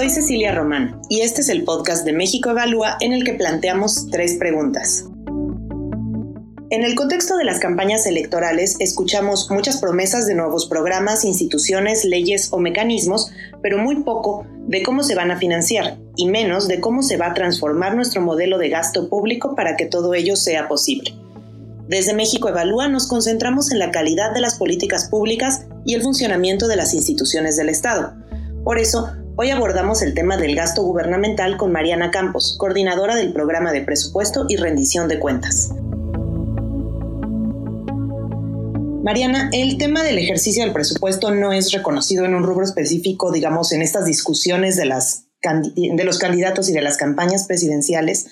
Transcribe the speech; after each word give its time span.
Soy 0.00 0.08
Cecilia 0.08 0.54
Román 0.54 1.02
y 1.10 1.20
este 1.20 1.42
es 1.42 1.50
el 1.50 1.62
podcast 1.62 2.06
de 2.06 2.14
México 2.14 2.48
Evalúa 2.48 2.96
en 3.00 3.12
el 3.12 3.22
que 3.22 3.34
planteamos 3.34 4.06
tres 4.10 4.36
preguntas. 4.38 5.04
En 6.70 6.84
el 6.84 6.94
contexto 6.94 7.36
de 7.36 7.44
las 7.44 7.58
campañas 7.58 8.06
electorales 8.06 8.76
escuchamos 8.78 9.50
muchas 9.50 9.76
promesas 9.76 10.26
de 10.26 10.34
nuevos 10.34 10.64
programas, 10.64 11.26
instituciones, 11.26 12.06
leyes 12.06 12.48
o 12.50 12.58
mecanismos, 12.58 13.30
pero 13.60 13.76
muy 13.76 13.96
poco 13.96 14.46
de 14.68 14.82
cómo 14.82 15.02
se 15.02 15.14
van 15.14 15.32
a 15.32 15.36
financiar 15.36 15.98
y 16.16 16.28
menos 16.28 16.66
de 16.66 16.80
cómo 16.80 17.02
se 17.02 17.18
va 17.18 17.26
a 17.26 17.34
transformar 17.34 17.94
nuestro 17.94 18.22
modelo 18.22 18.56
de 18.56 18.70
gasto 18.70 19.10
público 19.10 19.54
para 19.54 19.76
que 19.76 19.84
todo 19.84 20.14
ello 20.14 20.34
sea 20.34 20.66
posible. 20.66 21.14
Desde 21.88 22.14
México 22.14 22.48
Evalúa 22.48 22.88
nos 22.88 23.06
concentramos 23.06 23.70
en 23.70 23.78
la 23.78 23.90
calidad 23.90 24.32
de 24.32 24.40
las 24.40 24.54
políticas 24.54 25.10
públicas 25.10 25.66
y 25.84 25.92
el 25.92 26.02
funcionamiento 26.02 26.68
de 26.68 26.76
las 26.76 26.94
instituciones 26.94 27.58
del 27.58 27.68
Estado. 27.68 28.14
Por 28.64 28.78
eso, 28.78 29.10
hoy 29.42 29.48
abordamos 29.48 30.02
el 30.02 30.12
tema 30.12 30.36
del 30.36 30.54
gasto 30.54 30.82
gubernamental 30.82 31.56
con 31.56 31.72
Mariana 31.72 32.10
Campos, 32.10 32.56
coordinadora 32.58 33.16
del 33.16 33.32
programa 33.32 33.72
de 33.72 33.80
presupuesto 33.80 34.44
y 34.50 34.56
rendición 34.56 35.08
de 35.08 35.18
cuentas. 35.18 35.70
Mariana, 39.02 39.48
el 39.54 39.78
tema 39.78 40.02
del 40.02 40.18
ejercicio 40.18 40.62
del 40.62 40.74
presupuesto 40.74 41.30
no 41.30 41.54
es 41.54 41.72
reconocido 41.72 42.26
en 42.26 42.34
un 42.34 42.42
rubro 42.42 42.66
específico, 42.66 43.32
digamos, 43.32 43.72
en 43.72 43.80
estas 43.80 44.04
discusiones 44.04 44.76
de, 44.76 44.84
las, 44.84 45.24
de 45.42 46.04
los 46.04 46.18
candidatos 46.18 46.68
y 46.68 46.74
de 46.74 46.82
las 46.82 46.98
campañas 46.98 47.46
presidenciales. 47.46 48.26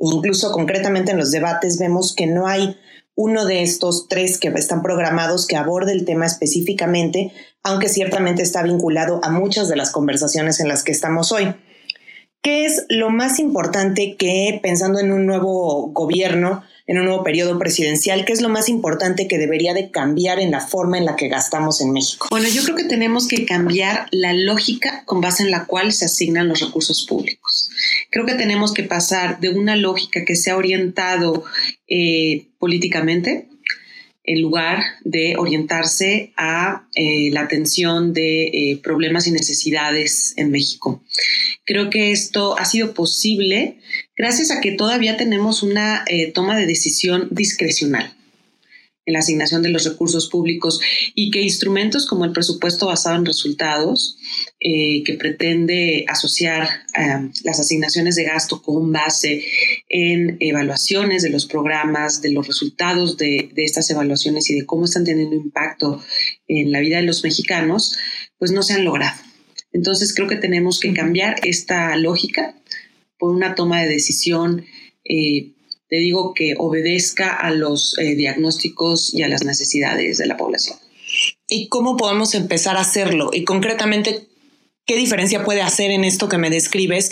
Incluso 0.00 0.52
concretamente 0.52 1.12
en 1.12 1.18
los 1.18 1.32
debates 1.32 1.78
vemos 1.78 2.14
que 2.14 2.26
no 2.26 2.46
hay 2.46 2.78
uno 3.16 3.46
de 3.46 3.62
estos 3.62 4.08
tres 4.08 4.38
que 4.38 4.48
están 4.48 4.82
programados 4.82 5.46
que 5.46 5.56
aborde 5.56 5.92
el 5.92 6.04
tema 6.04 6.26
específicamente, 6.26 7.32
aunque 7.62 7.88
ciertamente 7.88 8.42
está 8.42 8.62
vinculado 8.62 9.20
a 9.24 9.30
muchas 9.30 9.68
de 9.68 9.76
las 9.76 9.90
conversaciones 9.90 10.60
en 10.60 10.68
las 10.68 10.84
que 10.84 10.92
estamos 10.92 11.32
hoy. 11.32 11.54
¿Qué 12.42 12.66
es 12.66 12.84
lo 12.88 13.10
más 13.10 13.40
importante 13.40 14.16
que, 14.16 14.60
pensando 14.62 15.00
en 15.00 15.10
un 15.10 15.26
nuevo 15.26 15.88
gobierno, 15.88 16.62
en 16.86 16.98
un 16.98 17.06
nuevo 17.06 17.24
periodo 17.24 17.58
presidencial, 17.58 18.24
qué 18.24 18.32
es 18.32 18.40
lo 18.40 18.48
más 18.48 18.68
importante 18.68 19.26
que 19.26 19.38
debería 19.38 19.74
de 19.74 19.90
cambiar 19.90 20.38
en 20.38 20.50
la 20.50 20.60
forma 20.60 20.98
en 20.98 21.04
la 21.04 21.16
que 21.16 21.28
gastamos 21.28 21.80
en 21.80 21.92
México? 21.92 22.28
Bueno, 22.30 22.48
yo 22.48 22.62
creo 22.62 22.76
que 22.76 22.84
tenemos 22.84 23.26
que 23.26 23.44
cambiar 23.44 24.06
la 24.12 24.32
lógica 24.32 25.02
con 25.04 25.20
base 25.20 25.42
en 25.42 25.50
la 25.50 25.66
cual 25.66 25.92
se 25.92 26.04
asignan 26.04 26.48
los 26.48 26.60
recursos 26.60 27.04
públicos. 27.04 27.70
Creo 28.10 28.24
que 28.24 28.34
tenemos 28.34 28.72
que 28.72 28.84
pasar 28.84 29.40
de 29.40 29.48
una 29.50 29.74
lógica 29.74 30.24
que 30.24 30.36
se 30.36 30.50
ha 30.50 30.56
orientado 30.56 31.44
eh, 31.88 32.46
políticamente 32.58 33.48
en 34.26 34.42
lugar 34.42 34.82
de 35.04 35.36
orientarse 35.36 36.32
a 36.36 36.86
eh, 36.94 37.30
la 37.32 37.42
atención 37.42 38.12
de 38.12 38.46
eh, 38.46 38.80
problemas 38.82 39.26
y 39.26 39.30
necesidades 39.30 40.34
en 40.36 40.50
México. 40.50 41.02
Creo 41.64 41.90
que 41.90 42.12
esto 42.12 42.58
ha 42.58 42.64
sido 42.64 42.92
posible 42.94 43.78
gracias 44.16 44.50
a 44.50 44.60
que 44.60 44.72
todavía 44.72 45.16
tenemos 45.16 45.62
una 45.62 46.04
toma 46.34 46.56
de 46.56 46.66
decisión 46.66 47.28
discrecional 47.30 48.15
en 49.06 49.12
la 49.12 49.20
asignación 49.20 49.62
de 49.62 49.70
los 49.70 49.84
recursos 49.84 50.28
públicos 50.28 50.80
y 51.14 51.30
que 51.30 51.40
instrumentos 51.40 52.06
como 52.06 52.24
el 52.24 52.32
presupuesto 52.32 52.86
basado 52.86 53.16
en 53.16 53.24
resultados, 53.24 54.18
eh, 54.60 55.02
que 55.04 55.14
pretende 55.14 56.04
asociar 56.08 56.68
eh, 56.98 57.30
las 57.44 57.60
asignaciones 57.60 58.16
de 58.16 58.24
gasto 58.24 58.60
con 58.60 58.92
base 58.92 59.44
en 59.88 60.36
evaluaciones 60.40 61.22
de 61.22 61.30
los 61.30 61.46
programas, 61.46 62.20
de 62.20 62.32
los 62.32 62.46
resultados 62.46 63.16
de, 63.16 63.50
de 63.54 63.64
estas 63.64 63.88
evaluaciones 63.90 64.50
y 64.50 64.56
de 64.56 64.66
cómo 64.66 64.84
están 64.84 65.04
teniendo 65.04 65.36
impacto 65.36 66.02
en 66.48 66.72
la 66.72 66.80
vida 66.80 66.96
de 66.96 67.04
los 67.04 67.22
mexicanos, 67.22 67.96
pues 68.38 68.50
no 68.50 68.62
se 68.62 68.74
han 68.74 68.84
logrado. 68.84 69.18
Entonces 69.72 70.14
creo 70.14 70.26
que 70.26 70.36
tenemos 70.36 70.80
que 70.80 70.92
cambiar 70.92 71.36
esta 71.46 71.96
lógica 71.96 72.54
por 73.18 73.34
una 73.34 73.54
toma 73.54 73.82
de 73.82 73.88
decisión 73.88 74.64
eh, 75.04 75.52
te 75.88 75.96
digo 75.96 76.34
que 76.34 76.54
obedezca 76.58 77.34
a 77.34 77.50
los 77.50 77.96
eh, 77.98 78.14
diagnósticos 78.14 79.14
y 79.14 79.22
a 79.22 79.28
las 79.28 79.44
necesidades 79.44 80.18
de 80.18 80.26
la 80.26 80.36
población. 80.36 80.78
¿Y 81.48 81.68
cómo 81.68 81.96
podemos 81.96 82.34
empezar 82.34 82.76
a 82.76 82.80
hacerlo? 82.80 83.30
Y 83.32 83.44
concretamente, 83.44 84.26
¿qué 84.84 84.96
diferencia 84.96 85.44
puede 85.44 85.62
hacer 85.62 85.90
en 85.90 86.04
esto 86.04 86.28
que 86.28 86.38
me 86.38 86.50
describes 86.50 87.10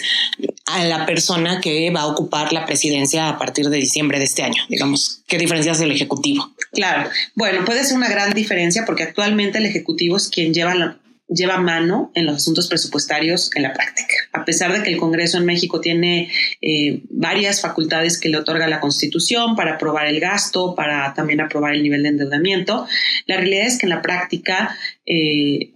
a 0.66 0.84
la 0.84 1.06
persona 1.06 1.60
que 1.60 1.90
va 1.90 2.00
a 2.00 2.06
ocupar 2.06 2.52
la 2.52 2.66
presidencia 2.66 3.28
a 3.28 3.38
partir 3.38 3.68
de 3.68 3.76
diciembre 3.76 4.18
de 4.18 4.24
este 4.24 4.42
año? 4.42 4.62
Digamos, 4.68 5.22
¿qué 5.28 5.38
diferencia 5.38 5.72
hace 5.72 5.84
el 5.84 5.92
Ejecutivo? 5.92 6.50
Claro, 6.72 7.08
bueno, 7.34 7.64
puede 7.64 7.84
ser 7.84 7.96
una 7.96 8.08
gran 8.08 8.32
diferencia 8.32 8.84
porque 8.84 9.04
actualmente 9.04 9.58
el 9.58 9.66
Ejecutivo 9.66 10.16
es 10.16 10.28
quien 10.28 10.52
lleva 10.52 10.74
la, 10.74 10.98
lleva 11.28 11.58
mano 11.58 12.10
en 12.14 12.26
los 12.26 12.36
asuntos 12.36 12.68
presupuestarios 12.68 13.50
en 13.54 13.62
la 13.62 13.72
práctica. 13.72 14.14
A 14.34 14.44
pesar 14.44 14.72
de 14.72 14.82
que 14.82 14.90
el 14.90 14.98
Congreso 14.98 15.38
en 15.38 15.46
México 15.46 15.80
tiene 15.80 16.28
eh, 16.60 17.00
varias 17.08 17.60
facultades 17.60 18.20
que 18.20 18.28
le 18.28 18.36
otorga 18.36 18.66
la 18.66 18.80
Constitución 18.80 19.54
para 19.54 19.74
aprobar 19.74 20.06
el 20.06 20.18
gasto, 20.20 20.74
para 20.74 21.14
también 21.14 21.40
aprobar 21.40 21.74
el 21.74 21.82
nivel 21.82 22.02
de 22.02 22.10
endeudamiento, 22.10 22.86
la 23.26 23.36
realidad 23.36 23.66
es 23.66 23.78
que 23.78 23.86
en 23.86 23.90
la 23.90 24.02
práctica 24.02 24.76
eh, 25.06 25.70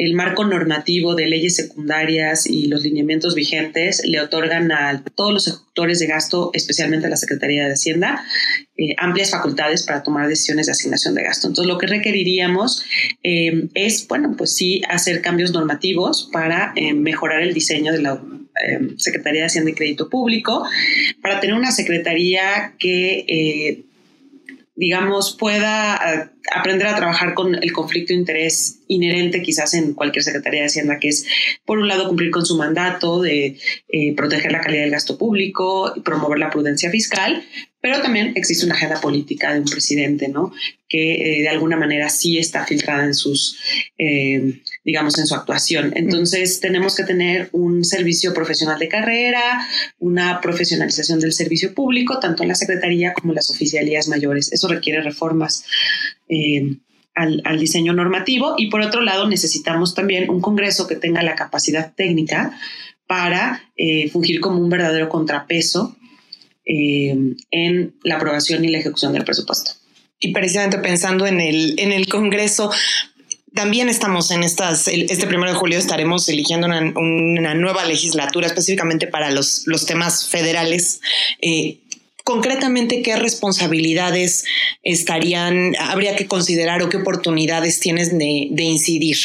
el 0.00 0.14
marco 0.14 0.46
normativo 0.46 1.14
de 1.14 1.26
leyes 1.26 1.56
secundarias 1.56 2.46
y 2.46 2.68
los 2.68 2.82
lineamientos 2.82 3.34
vigentes 3.34 4.00
le 4.02 4.18
otorgan 4.18 4.72
a 4.72 5.04
todos 5.14 5.30
los 5.30 5.46
ejecutores 5.46 5.98
de 5.98 6.06
gasto, 6.06 6.50
especialmente 6.54 7.06
a 7.06 7.10
la 7.10 7.18
Secretaría 7.18 7.66
de 7.66 7.74
Hacienda, 7.74 8.24
eh, 8.78 8.94
amplias 8.96 9.30
facultades 9.30 9.82
para 9.82 10.02
tomar 10.02 10.26
decisiones 10.26 10.64
de 10.66 10.72
asignación 10.72 11.14
de 11.14 11.24
gasto. 11.24 11.48
Entonces, 11.48 11.70
lo 11.70 11.76
que 11.76 11.86
requeriríamos 11.86 12.82
eh, 13.22 13.68
es, 13.74 14.08
bueno, 14.08 14.36
pues 14.38 14.54
sí, 14.56 14.80
hacer 14.88 15.20
cambios 15.20 15.52
normativos 15.52 16.30
para 16.32 16.72
eh, 16.76 16.94
mejorar 16.94 17.42
el 17.42 17.52
diseño 17.52 17.92
de 17.92 18.00
la 18.00 18.22
Secretaría 18.96 19.42
de 19.42 19.46
Hacienda 19.48 19.70
y 19.70 19.74
Crédito 19.74 20.08
Público, 20.08 20.64
para 21.20 21.40
tener 21.40 21.56
una 21.56 21.72
secretaría 21.72 22.74
que 22.78 23.84
digamos, 24.80 25.36
pueda 25.38 26.32
aprender 26.56 26.86
a 26.86 26.96
trabajar 26.96 27.34
con 27.34 27.54
el 27.54 27.70
conflicto 27.70 28.14
de 28.14 28.20
interés 28.20 28.80
inherente 28.88 29.42
quizás 29.42 29.74
en 29.74 29.92
cualquier 29.92 30.24
Secretaría 30.24 30.60
de 30.60 30.66
Hacienda, 30.68 30.98
que 30.98 31.08
es, 31.08 31.26
por 31.66 31.78
un 31.78 31.86
lado, 31.86 32.08
cumplir 32.08 32.30
con 32.30 32.46
su 32.46 32.56
mandato 32.56 33.20
de 33.20 33.58
eh, 33.88 34.14
proteger 34.16 34.52
la 34.52 34.62
calidad 34.62 34.84
del 34.84 34.90
gasto 34.90 35.18
público 35.18 35.92
promover 36.02 36.38
la 36.38 36.48
prudencia 36.48 36.90
fiscal, 36.90 37.44
pero 37.82 38.00
también 38.00 38.32
existe 38.36 38.64
una 38.64 38.74
agenda 38.74 38.98
política 39.02 39.52
de 39.52 39.60
un 39.60 39.66
presidente, 39.66 40.28
¿no? 40.28 40.50
Que 40.88 41.40
eh, 41.40 41.42
de 41.42 41.48
alguna 41.50 41.76
manera 41.76 42.08
sí 42.08 42.38
está 42.38 42.64
filtrada 42.64 43.04
en 43.04 43.14
sus, 43.14 43.58
eh, 43.98 44.62
digamos, 44.90 45.18
en 45.18 45.26
su 45.26 45.36
actuación. 45.36 45.92
Entonces, 45.94 46.58
tenemos 46.58 46.96
que 46.96 47.04
tener 47.04 47.48
un 47.52 47.84
servicio 47.84 48.34
profesional 48.34 48.76
de 48.80 48.88
carrera, 48.88 49.64
una 50.00 50.40
profesionalización 50.40 51.20
del 51.20 51.32
servicio 51.32 51.72
público, 51.74 52.18
tanto 52.18 52.42
en 52.42 52.48
la 52.48 52.56
Secretaría 52.56 53.12
como 53.14 53.32
en 53.32 53.36
las 53.36 53.50
oficialías 53.50 54.08
mayores. 54.08 54.52
Eso 54.52 54.66
requiere 54.66 55.00
reformas. 55.00 55.64
Eh, 56.28 56.76
al, 57.14 57.40
al, 57.44 57.58
diseño 57.58 57.92
normativo 57.92 58.54
y 58.56 58.70
por 58.70 58.80
otro 58.80 59.02
lado 59.02 59.28
necesitamos 59.28 59.94
también 59.94 60.30
un 60.30 60.40
Congreso 60.40 60.86
que 60.86 60.94
tenga 60.94 61.22
la 61.22 61.34
capacidad 61.34 61.92
técnica 61.94 62.58
para 63.06 63.62
fungir 64.12 64.40
como 64.40 64.60
un 64.60 64.70
verdadero 64.70 65.08
contrapeso 65.08 65.96
eh, 66.72 67.16
en 67.50 67.94
la 68.04 68.16
aprobación 68.16 68.64
y 68.64 68.68
la 68.68 68.78
ejecución 68.78 69.12
del 69.12 69.24
presupuesto. 69.24 69.72
Y 70.20 70.32
precisamente 70.32 70.78
pensando 70.78 71.26
en 71.26 71.40
el, 71.40 71.74
en 71.78 71.90
el 71.90 72.06
Congreso, 72.06 72.70
también 73.60 73.90
estamos 73.90 74.30
en 74.30 74.42
estas, 74.42 74.88
este 74.88 75.26
primero 75.26 75.52
de 75.52 75.58
julio 75.58 75.78
estaremos 75.78 76.26
eligiendo 76.30 76.66
una, 76.66 77.54
nueva 77.54 77.84
legislatura 77.84 78.46
específicamente 78.46 79.06
para 79.06 79.30
los, 79.30 79.64
los 79.66 79.84
temas 79.84 80.30
federales. 80.30 81.02
Eh, 81.42 81.76
concretamente, 82.24 83.02
¿qué 83.02 83.16
responsabilidades 83.16 84.46
estarían, 84.82 85.76
habría 85.78 86.16
que 86.16 86.26
considerar 86.26 86.82
o 86.82 86.88
qué 86.88 86.96
oportunidades 86.96 87.80
tienes 87.80 88.16
de, 88.16 88.48
de 88.50 88.62
incidir? 88.62 89.18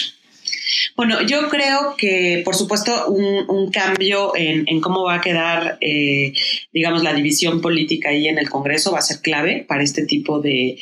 Bueno, 0.97 1.25
yo 1.25 1.47
creo 1.47 1.95
que, 1.97 2.41
por 2.43 2.55
supuesto, 2.55 3.07
un, 3.07 3.71
cambio 3.71 4.33
en, 4.35 4.81
cómo 4.81 5.03
va 5.03 5.15
a 5.15 5.21
quedar, 5.21 5.77
eh, 5.79 6.33
digamos, 6.73 7.03
la 7.03 7.13
división 7.13 7.61
política 7.61 8.09
ahí 8.09 8.27
en 8.27 8.37
el 8.37 8.49
Congreso 8.49 8.91
va 8.91 8.99
a 8.99 9.01
ser 9.01 9.21
clave 9.21 9.63
para 9.65 9.81
este 9.81 10.05
tipo 10.05 10.41
de, 10.41 10.77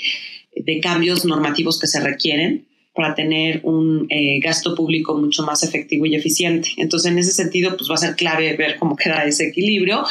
cambios 0.82 1.24
normativos 1.24 1.80
que 1.80 1.86
se 1.86 2.00
requieren 2.00 2.66
para 2.94 3.16
tener 3.16 3.62
un 3.64 4.06
eh, 4.10 4.40
gasto 4.40 4.76
público 4.76 5.18
mucho 5.18 5.44
más 5.44 5.64
efectivo 5.64 6.06
y 6.06 6.16
eficiente. 6.16 6.70
Entonces, 6.78 7.12
en 7.12 7.18
ese 7.18 7.32
sentido, 7.32 7.76
pues 7.76 7.90
va 7.90 7.96
a 7.96 7.98
ser 7.98 8.16
clave 8.16 8.56
ver 8.56 8.78
cómo 8.78 8.96
queda 8.96 9.26
ese 9.26 9.48
equilibrio. 9.48 10.04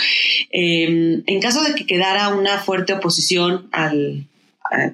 Eh, 0.50 1.22
en 1.24 1.40
caso 1.40 1.62
de 1.62 1.74
que 1.74 1.86
quedara 1.86 2.28
una 2.28 2.58
fuerte 2.58 2.92
oposición 2.92 3.68
al, 3.70 4.26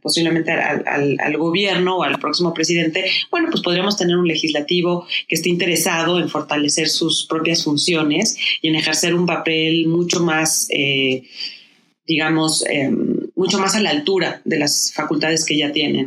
posiblemente 0.02 0.50
al, 0.52 1.37
gobierno 1.37 1.99
o 1.99 2.02
al 2.02 2.19
próximo 2.19 2.52
presidente, 2.52 3.05
bueno, 3.31 3.49
pues 3.50 3.62
podríamos 3.62 3.96
tener 3.96 4.17
un 4.17 4.26
legislativo 4.26 5.06
que 5.26 5.37
esté 5.37 5.49
interesado 5.49 6.19
en 6.19 6.29
fortalecer 6.29 6.88
sus 6.88 7.26
propias 7.26 7.64
funciones 7.64 8.37
y 8.61 8.69
en 8.69 8.75
ejercer 8.75 9.14
un 9.14 9.26
papel 9.26 9.87
mucho 9.87 10.20
más, 10.20 10.67
eh, 10.70 11.23
digamos, 12.06 12.64
em, 12.69 13.27
mucho 13.38 13.61
más 13.61 13.76
a 13.76 13.81
la 13.81 13.90
altura 13.90 14.43
de 14.44 14.58
las 14.58 14.93
facultades 14.93 15.44
que 15.46 15.56
ya 15.56 15.70
tiene. 15.70 16.05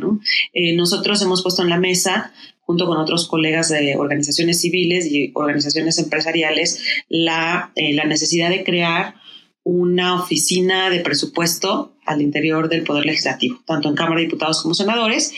Eh, 0.52 0.76
nosotros 0.76 1.20
hemos 1.22 1.42
puesto 1.42 1.62
en 1.62 1.70
la 1.70 1.78
mesa 1.78 2.30
junto 2.60 2.86
con 2.86 2.98
otros 2.98 3.26
colegas 3.26 3.70
de 3.70 3.96
organizaciones 3.96 4.60
civiles 4.60 5.06
y 5.06 5.32
organizaciones 5.34 5.98
empresariales, 5.98 6.82
la, 7.08 7.72
eh, 7.74 7.94
la 7.94 8.04
necesidad 8.04 8.50
de 8.50 8.62
crear 8.62 9.14
una 9.64 10.20
oficina 10.20 10.90
de 10.90 11.00
presupuesto 11.00 11.96
al 12.04 12.20
interior 12.20 12.68
del 12.68 12.82
Poder 12.82 13.06
Legislativo, 13.06 13.62
tanto 13.66 13.88
en 13.88 13.94
Cámara 13.94 14.16
de 14.16 14.26
Diputados 14.26 14.62
como 14.62 14.74
senadores, 14.74 15.32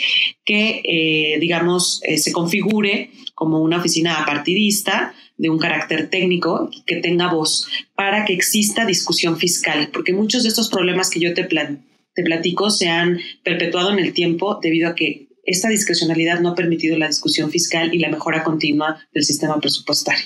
que, 0.45 0.81
eh, 0.85 1.39
digamos, 1.41 2.01
eh, 2.05 2.17
se 2.17 2.33
configure 2.33 3.11
como 3.35 3.61
una 3.61 3.79
oficina 3.79 4.23
apartidista 4.23 5.15
de 5.37 5.51
un 5.51 5.59
carácter 5.59 6.09
técnico 6.09 6.71
que 6.87 6.97
tenga 6.97 7.33
voz 7.33 7.67
para 7.95 8.25
que 8.25 8.33
exista 8.33 8.87
discusión 8.87 9.37
fiscal, 9.37 9.91
porque 9.93 10.13
muchos 10.13 10.45
de 10.45 10.49
estos 10.49 10.69
problemas 10.69 11.11
que 11.11 11.21
yo 11.21 11.35
te, 11.35 11.45
te 11.45 12.23
platico 12.23 12.71
se 12.71 12.89
han 12.89 13.19
perpetuado 13.43 13.93
en 13.93 13.99
el 13.99 14.13
tiempo 14.13 14.59
debido 14.63 14.89
a 14.89 14.95
que 14.95 15.24
esta 15.47 15.69
discrecionalidad 15.69 16.41
no 16.41 16.51
ha 16.51 16.55
permitido 16.55 16.97
la 16.99 17.09
discusión 17.09 17.51
fiscal 17.51 17.95
y 17.95 17.99
la 17.99 18.09
mejora 18.09 18.45
continua 18.45 19.07
del 19.13 19.25
sistema 19.25 19.61
presupuestario. 19.61 20.25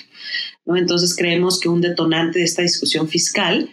¿no? 0.65 0.77
Entonces 0.77 1.15
creemos 1.15 1.59
que 1.59 1.69
un 1.69 1.81
detonante 1.81 2.39
de 2.39 2.45
esta 2.45 2.61
discusión 2.61 3.07
fiscal 3.07 3.69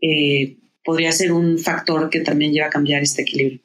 eh, 0.00 0.56
podría 0.84 1.12
ser 1.12 1.32
un 1.32 1.58
factor 1.58 2.10
que 2.10 2.20
también 2.20 2.52
lleva 2.52 2.66
a 2.66 2.70
cambiar 2.70 3.02
este 3.02 3.22
equilibrio. 3.22 3.60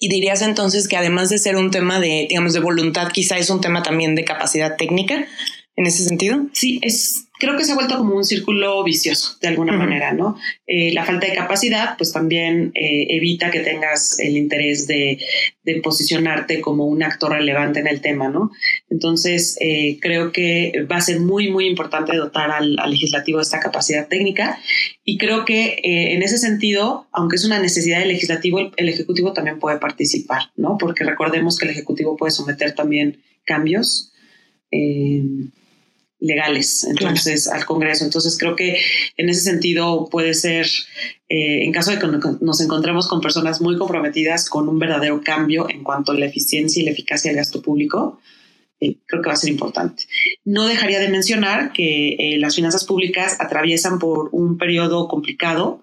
Y 0.00 0.08
dirías 0.08 0.42
entonces 0.42 0.86
que 0.86 0.96
además 0.96 1.28
de 1.28 1.38
ser 1.38 1.56
un 1.56 1.70
tema 1.70 1.98
de, 1.98 2.26
digamos, 2.28 2.52
de 2.52 2.60
voluntad, 2.60 3.10
quizá 3.12 3.36
es 3.36 3.50
un 3.50 3.60
tema 3.60 3.82
también 3.82 4.14
de 4.14 4.24
capacidad 4.24 4.76
técnica 4.76 5.26
en 5.74 5.86
ese 5.86 6.04
sentido. 6.04 6.46
Sí, 6.52 6.78
es 6.82 7.27
creo 7.38 7.56
que 7.56 7.64
se 7.64 7.72
ha 7.72 7.74
vuelto 7.76 7.96
como 7.96 8.16
un 8.16 8.24
círculo 8.24 8.82
vicioso 8.84 9.36
de 9.40 9.48
alguna 9.48 9.72
manera, 9.72 10.12
¿no? 10.12 10.36
Eh, 10.66 10.92
la 10.92 11.04
falta 11.04 11.26
de 11.26 11.34
capacidad, 11.34 11.96
pues 11.96 12.12
también 12.12 12.72
eh, 12.74 13.06
evita 13.10 13.50
que 13.50 13.60
tengas 13.60 14.18
el 14.18 14.36
interés 14.36 14.86
de, 14.86 15.18
posicionarte 15.82 16.62
como 16.62 16.86
un 16.86 17.02
actor 17.02 17.30
relevante 17.30 17.80
en 17.80 17.88
el 17.88 18.00
tema, 18.00 18.30
¿no? 18.30 18.50
Entonces, 18.88 19.58
eh, 19.60 19.98
creo 20.00 20.32
que 20.32 20.86
va 20.90 20.96
a 20.96 21.02
ser 21.02 21.20
muy, 21.20 21.50
muy 21.50 21.66
importante 21.66 22.16
dotar 22.16 22.50
al, 22.50 22.76
legislativo 22.88 23.36
de 23.36 23.42
esta 23.42 23.60
capacidad 23.60 24.08
técnica 24.08 24.58
y 25.04 25.18
creo 25.18 25.44
que 25.44 25.78
en 25.82 26.22
ese 26.22 26.38
sentido, 26.38 27.06
aunque 27.12 27.36
es 27.36 27.44
una 27.44 27.60
necesidad 27.60 27.98
del 27.98 28.08
legislativo, 28.08 28.60
el, 28.60 28.70
el 28.78 28.88
ejecutivo 28.88 29.34
también 29.34 29.58
puede 29.58 29.76
participar, 29.76 30.44
¿no? 30.56 30.78
Porque 30.78 31.04
recordemos 31.04 31.58
que 31.58 31.66
el 31.66 31.72
ejecutivo 31.72 32.16
puede 32.16 32.30
someter 32.30 32.74
también 32.74 33.22
cambios 33.44 34.14
legales 36.20 36.84
entonces 36.84 37.48
al 37.48 37.64
Congreso. 37.64 38.04
Entonces 38.04 38.36
creo 38.38 38.56
que 38.56 38.78
en 39.16 39.28
ese 39.28 39.40
sentido 39.40 40.08
puede 40.10 40.34
ser, 40.34 40.66
eh, 41.28 41.64
en 41.64 41.72
caso 41.72 41.90
de 41.90 41.98
que 41.98 42.06
nos 42.40 42.60
encontremos 42.60 43.08
con 43.08 43.20
personas 43.20 43.60
muy 43.60 43.78
comprometidas 43.78 44.48
con 44.48 44.68
un 44.68 44.78
verdadero 44.78 45.20
cambio 45.22 45.68
en 45.68 45.82
cuanto 45.82 46.12
a 46.12 46.16
la 46.16 46.26
eficiencia 46.26 46.82
y 46.82 46.84
la 46.84 46.92
eficacia 46.92 47.30
del 47.30 47.38
gasto 47.38 47.62
público, 47.62 48.20
eh, 48.80 48.96
creo 49.06 49.22
que 49.22 49.28
va 49.28 49.34
a 49.34 49.36
ser 49.36 49.50
importante. 49.50 50.04
No 50.44 50.66
dejaría 50.66 51.00
de 51.00 51.08
mencionar 51.08 51.72
que 51.72 52.14
eh, 52.18 52.38
las 52.38 52.54
finanzas 52.54 52.84
públicas 52.84 53.36
atraviesan 53.40 53.98
por 53.98 54.28
un 54.32 54.58
periodo 54.58 55.08
complicado 55.08 55.82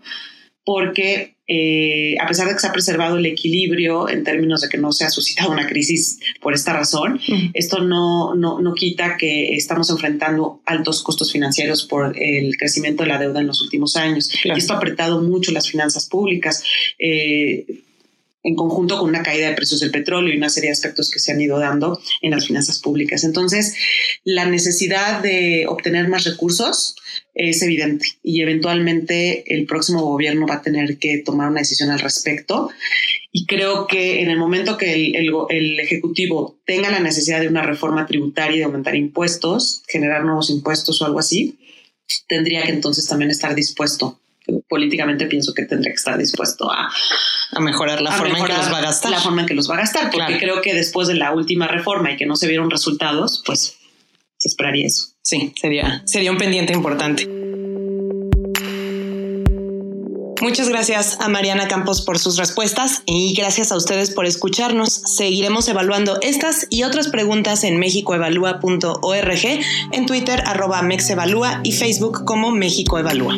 porque 0.63 1.34
eh, 1.47 2.15
a 2.19 2.27
pesar 2.27 2.47
de 2.47 2.53
que 2.53 2.59
se 2.59 2.67
ha 2.67 2.73
preservado 2.73 3.17
el 3.17 3.25
equilibrio 3.25 4.09
en 4.09 4.23
términos 4.23 4.61
de 4.61 4.69
que 4.69 4.77
no 4.77 4.91
se 4.91 5.05
ha 5.05 5.09
suscitado 5.09 5.51
una 5.51 5.67
crisis 5.67 6.19
por 6.41 6.53
esta 6.53 6.73
razón, 6.73 7.19
esto 7.53 7.79
no, 7.81 8.33
no, 8.35 8.59
no, 8.59 8.73
quita 8.73 9.15
que 9.17 9.55
estamos 9.55 9.89
enfrentando 9.89 10.61
altos 10.65 11.03
costos 11.03 11.31
financieros 11.31 11.83
por 11.85 12.17
el 12.19 12.57
crecimiento 12.57 13.03
de 13.03 13.09
la 13.09 13.19
deuda 13.19 13.41
en 13.41 13.47
los 13.47 13.61
últimos 13.61 13.95
años. 13.95 14.31
Esto 14.43 14.73
ha 14.73 14.77
apretado 14.77 15.21
mucho 15.21 15.51
las 15.51 15.69
finanzas 15.69 16.07
públicas. 16.07 16.63
Eh, 16.97 17.65
en 18.45 18.55
conjunto 18.55 18.99
con 18.99 19.09
una 19.09 19.23
caída 19.23 19.49
de 19.49 19.55
precios 19.55 19.79
del 19.79 19.89
petróleo 19.89 20.33
y 20.33 20.37
una 20.37 20.49
serie 20.49 20.69
de 20.69 20.73
aspectos 20.73 21.09
que 21.09 21.19
se 21.19 21.31
han 21.31 21.41
ido 21.41 21.57
dando 21.57 21.99
en 22.21 22.31
las 22.31 22.45
finanzas 22.45 22.79
públicas. 22.79 23.23
Entonces, 23.23 23.75
la 24.23 24.45
necesidad 24.45 25.21
de 25.21 25.65
obtener 25.67 26.07
más 26.07 26.25
recursos 26.25 26.95
es 27.33 27.61
evidente 27.63 28.05
y 28.21 28.41
eventualmente 28.41 29.51
el 29.53 29.65
próximo 29.65 30.03
gobierno 30.03 30.45
va 30.45 30.55
a 30.55 30.61
tener 30.61 30.99
que 30.99 31.17
tomar 31.17 31.49
una 31.49 31.61
decisión 31.61 31.89
al 31.89 31.99
respecto. 31.99 32.69
Y 33.31 33.47
creo 33.47 33.87
que 33.87 34.21
en 34.21 34.29
el 34.29 34.37
momento 34.37 34.77
que 34.77 34.93
el, 34.93 35.15
el, 35.49 35.79
Ejecutivo 35.79 36.59
tenga 36.65 36.91
la 36.91 36.99
necesidad 36.99 37.41
de 37.41 37.47
una 37.47 37.63
reforma 37.63 38.05
tributaria 38.05 38.57
de 38.57 38.63
aumentar 38.63 38.95
impuestos, 38.95 39.81
generar 39.87 40.23
nuevos 40.23 40.51
impuestos 40.51 41.01
o 41.01 41.05
algo 41.05 41.17
así, 41.17 41.57
tendría 42.27 42.61
que 42.61 42.71
entonces 42.71 43.07
también 43.07 43.31
estar 43.31 43.55
dispuesto 43.55 44.19
políticamente 44.67 45.25
pienso 45.27 45.53
que 45.53 45.63
tendría 45.63 45.91
que 45.91 45.97
estar 45.97 46.17
dispuesto 46.17 46.71
a, 46.71 46.89
a 47.51 47.59
mejorar 47.59 48.01
la 48.01 48.11
forma 48.11 48.39
en 48.39 48.45
que 48.45 48.53
los 48.53 48.71
va 48.71 48.77
a 48.79 48.81
gastar. 48.81 49.11
La 49.11 49.19
forma 49.19 49.41
en 49.41 49.47
que 49.47 49.53
los 49.53 49.69
va 49.69 49.75
a 49.75 49.79
gastar, 49.79 50.11
porque 50.11 50.37
creo 50.37 50.61
que 50.61 50.73
después 50.73 51.07
de 51.07 51.15
la 51.15 51.33
última 51.33 51.67
reforma 51.67 52.11
y 52.11 52.17
que 52.17 52.25
no 52.25 52.35
se 52.35 52.47
vieron 52.47 52.69
resultados, 52.69 53.43
pues 53.45 53.77
se 54.37 54.47
esperaría 54.47 54.87
eso. 54.87 55.07
Sí, 55.21 55.53
sería, 55.59 56.03
sería 56.05 56.31
un 56.31 56.37
pendiente 56.37 56.73
importante. 56.73 57.27
Muchas 60.41 60.69
gracias 60.69 61.17
a 61.21 61.27
Mariana 61.27 61.67
Campos 61.67 62.01
por 62.01 62.19
sus 62.19 62.37
respuestas 62.37 63.01
y 63.07 63.33
gracias 63.33 63.71
a 63.71 63.77
ustedes 63.77 64.11
por 64.11 64.27
escucharnos. 64.27 64.93
Seguiremos 64.93 65.67
evaluando 65.69 66.19
estas 66.21 66.67
y 66.69 66.83
otras 66.83 67.07
preguntas 67.07 67.63
en 67.63 67.79
mexicoevalúa.org, 67.79 69.45
en 69.91 70.05
Twitter 70.05 70.43
arroba 70.45 70.83
mexevalúa 70.83 71.61
y 71.63 71.71
Facebook 71.71 72.25
como 72.25 72.51
México 72.51 72.99
Evalúa. 72.99 73.35